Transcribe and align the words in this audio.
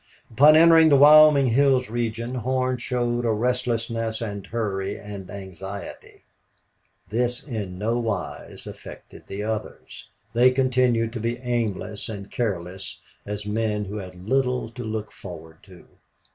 Upon 0.31 0.55
entering 0.55 0.89
the 0.89 0.95
Wyoming 0.97 1.49
hills 1.49 1.87
region 1.87 2.33
Horn 2.33 2.77
showed 2.77 3.23
a 3.23 3.29
restlessness 3.29 4.19
and 4.19 4.47
hurry 4.47 4.97
and 4.97 5.29
anxiety. 5.29 6.23
This 7.09 7.43
in 7.43 7.77
no 7.77 7.99
wise 7.99 8.65
affected 8.65 9.27
the 9.27 9.43
others. 9.43 10.09
They 10.33 10.49
continued 10.49 11.13
to 11.13 11.19
be 11.19 11.37
aimless 11.37 12.09
and 12.09 12.31
careless 12.31 12.99
as 13.27 13.45
men 13.45 13.85
who 13.85 13.97
had 13.97 14.27
little 14.27 14.71
to 14.71 14.83
look 14.83 15.11
forward 15.11 15.61
to. 15.65 15.85